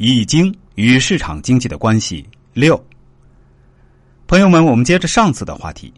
[0.00, 2.80] 易经与市场经济的关系六。
[4.28, 5.92] 朋友们，我们接着上次的话题，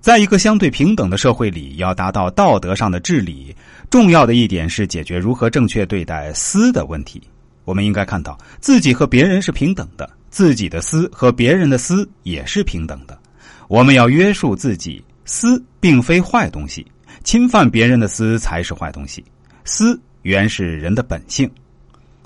[0.00, 3.52] 在一个相对平等的社会里，要达到道德上的治理，
[3.90, 7.20] 重要的一点是解决如何正确对待私的问题。
[7.64, 13.18] 我们应该看到自己和别人是平等的，自己的私和别人的私也是平等的。
[13.66, 16.86] 我们要约束自己，私并非坏东西，
[17.24, 19.24] 侵犯别人的私才是坏东西。
[19.64, 21.50] 私原是人的本性。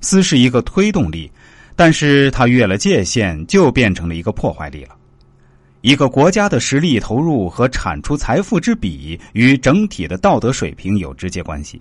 [0.00, 1.30] 私是一个推动力，
[1.76, 4.96] 但是它越了界限，就变成了一个破坏力了。
[5.82, 11.80] 一个国家的实力投入和产出财富之比，与整体的道德水平有直接关系。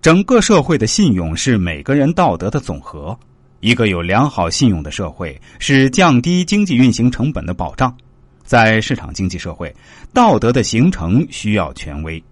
[0.00, 3.18] 整个社会的信用是每个人道德的总和。
[3.60, 7.94] 一个有良好信用的社会，是降低经济运行成本的保障。
[8.42, 9.74] 在市场经济社会，
[10.14, 12.22] 道德的形成需要权威，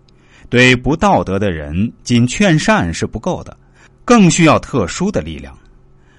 [0.48, 3.56] 对不道德的人，仅劝善是不够的。
[4.08, 5.54] 更需要特殊的力量，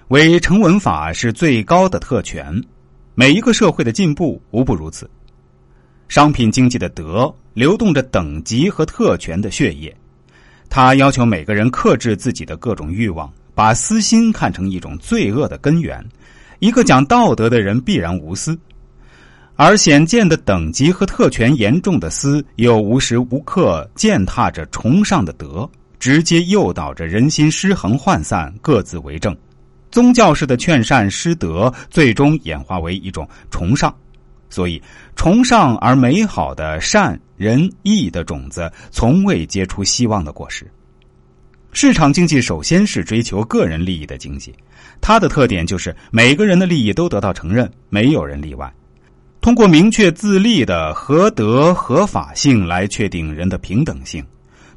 [0.09, 2.63] 为成文法是最高的特权。
[3.15, 5.09] 每一个社会的进步无不如此。
[6.07, 9.91] 商品经济的德流动着等级和特权的血液，
[10.69, 15.99] 它要求每个人克制自己的各种欲望，把私心看成一种罪恶的根源。
[16.59, 18.55] 一个讲道德的人必然无私，
[19.55, 25.67] 而显见的等级和特权严重的私，又无时无刻践踏着崇尚的德。
[25.99, 29.35] 直接诱导着人心失衡涣散，各自为政。
[29.91, 33.93] 宗教式的劝善失德，最终演化为一种崇尚。
[34.49, 34.81] 所以，
[35.15, 40.65] 崇尚而美好的善仁义的种子，从未结出希望的果实。
[41.71, 44.53] 市场经济首先是追求个人利益的经济，
[44.99, 48.71] 它的特点就是每个人的利益都得到承认，没有人例外。
[49.39, 54.25] 通过明确自立的合德合法性来确定人的平等性。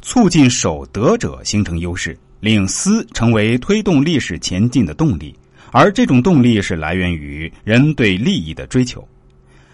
[0.02, 5.34] 促进守德者形成优势，令私成为推动历史前进的动力，
[5.70, 9.06] 而这种动力是来源于人对利益的追求。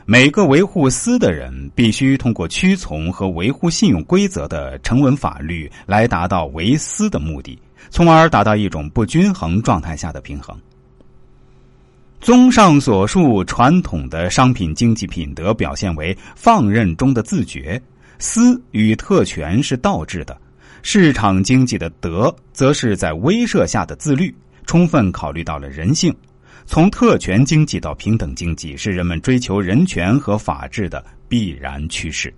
[0.05, 7.59] 每个维护私的人必须通过屈从和维护信用规则的成文法律来达到为私的目的，
[7.91, 10.57] 从而达到一种不均衡状态下的平衡。
[12.21, 17.81] 综上所述，传统的商品经济品德表现为放任中的自觉。
[18.19, 20.37] 私与特权是倒置的，
[20.83, 24.35] 市场经济的德则是在威慑下的自律，
[24.67, 26.15] 充分考虑到了人性。
[26.67, 32.35] 从特权经济到平等经济，是人们追求人权和法治的必然趋势。